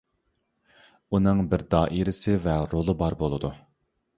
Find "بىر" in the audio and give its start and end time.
1.51-1.65